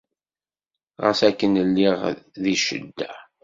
[1.03, 1.99] Ɣas akken lliɣ
[2.41, 3.11] di ccedda.